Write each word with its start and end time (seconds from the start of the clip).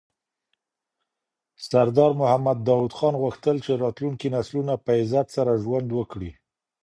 سردار 1.67 2.11
محمد 2.21 2.57
داود 2.67 2.93
خان 2.97 3.13
غوښتل 3.23 3.55
چي 3.65 3.71
راتلونکي 3.83 4.27
نسلونه 4.35 4.73
په 4.83 4.91
عزت 5.01 5.27
سره 5.35 5.59
ژوند 5.63 5.89
وکړي. 5.93 6.31